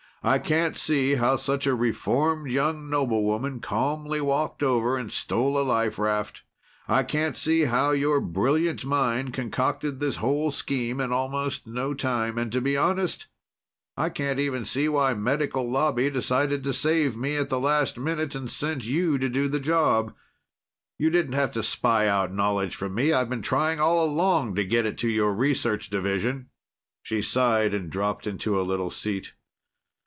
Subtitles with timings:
[0.23, 5.63] "I can't see how such a reformed young noblewoman calmly walked over and stole a
[5.65, 6.43] life raft.
[6.87, 12.37] I can't see how your brilliant mind concocted this whole scheme in almost no time.
[12.37, 13.29] And to be honest,
[13.97, 18.35] I can't even see why Medical Lobby decided to save me at the last minute
[18.35, 20.13] and sent you to do the job.
[20.99, 23.11] You didn't have to spy out knowledge from me.
[23.11, 26.51] I've been trying all along to get it to your Research division."
[27.01, 29.33] She sighed and dropped onto a little seat.